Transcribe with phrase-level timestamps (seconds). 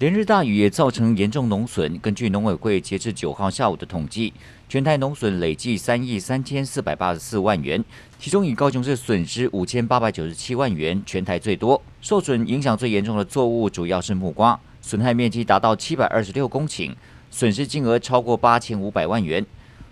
[0.00, 1.98] 连日大雨也造成严重农损。
[1.98, 4.32] 根据农委会截至九号下午的统计，
[4.66, 7.84] 全台农损累计三亿三千四百八十四万元，
[8.18, 11.82] 其中以高雄市损失五千八百九十七万元，全台最多。
[12.00, 16.94] 受损影响最严重的作物主要是木瓜，损害面积达到七百二十六公顷，
[17.30, 19.44] 损失金额超过八千五百万元。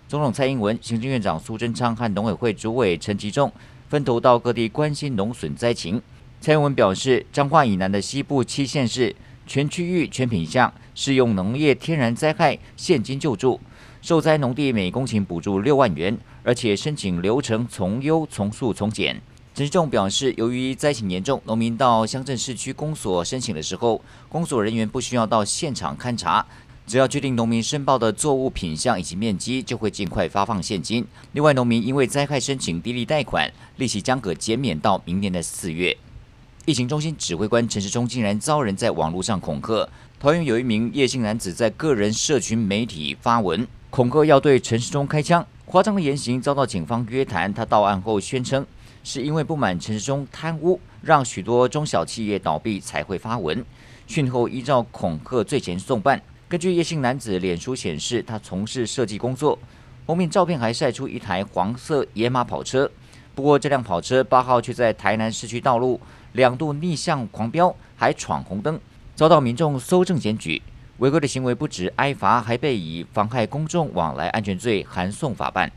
[0.07, 3.53] 总统蔡英文、行政院长苏贞昌和农委会主委陈吉仲
[3.87, 6.01] 分头到各地关心农损灾情。
[6.41, 9.15] 蔡英文表示，彰化以南的西部七县市。
[9.49, 13.59] 全区域全品项适用农业天然灾害现金救助，
[13.99, 19.19] 受灾农地每公顷补助六万元，而且申请流程从优从速从简。
[19.55, 23.99] 陈时中表示，由于灾情严重，农民到乡镇市区公所申请的时候，
[24.29, 26.45] 公所人员不需要到现场勘查，
[26.85, 31.03] 只要确定农民申报的作物品项以及面积，就会尽快发放现金。
[31.31, 35.97] 另外，农民因为灾害申请低利贷款，利息将可减免到明年的四月。
[36.69, 39.89] 疫情中心指挥官陈时中竟然遭人在网络上恐吓。
[40.19, 47.51] 桃园有一名叶姓男子在个人社群媒体发文恐吓要对陈时中开枪，夸张的言行遭到警方约谈。
[47.51, 48.63] 他到案后宣称，
[49.03, 53.65] 是因为不满陈时中贪污，让许多中小企业倒闭才会发文。
[54.05, 56.21] 讯后依照恐吓罪嫌送办。
[56.47, 59.57] 根据叶姓男子脸书显示，他从事设计工作，
[60.05, 62.91] 封面照片还晒出一台黄色野马跑车。
[63.33, 65.99] 不过，这辆跑车八号却在台南市区道路
[66.33, 68.79] 两度逆向狂飙，还闯红灯，
[69.15, 70.61] 遭到民众搜证检举。
[70.97, 75.71] 违规的行为不止挨罚，还被以妨害公众往来安全罪函送法办。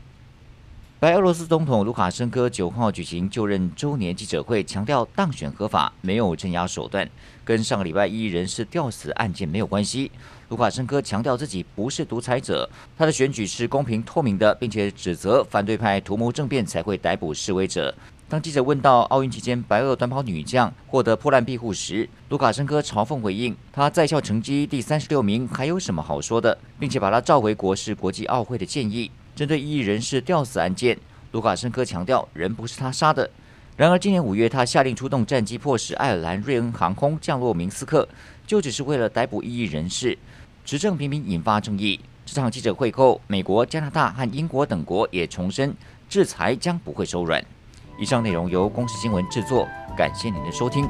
[1.03, 7.05] 白俄罗斯总统卢卡申科九号举行就任周年记者会，强调当选合法，没有镇压手段，
[7.43, 10.09] 跟上个礼拜一人事吊死案件没有关系。
[10.47, 17.93] 卢卡申科强调自己不是独裁者，他的选举是公平透明的，并且指责反对派图谋政变才会逮捕示威者。
[18.29, 29.11] 当记者问到奥运期间白俄短跑女将获得破烂庇护时，卢卡申科嘲讽回应：“他在校成绩第三十六名，还有什么好说的？”并且把他召回国是国际奥会的建议。
[29.35, 30.97] 针对异议人士吊死案件，
[31.31, 33.29] 卢卡申科强调人不是他杀的。
[33.75, 38.07] 然而今年五月，他下令出动战机迫使爱尔兰瑞恩航空降落明斯克，
[38.45, 40.17] 就只是为了逮捕异议人士。
[40.63, 41.99] 执政频频引发争议。
[42.25, 45.75] 这场记者会后，美国、加拿大和英国等国也重申
[46.07, 47.43] 制裁将不会手软。
[47.99, 49.67] 以上内容由公司新闻制作，
[49.97, 50.87] 感谢您的收听。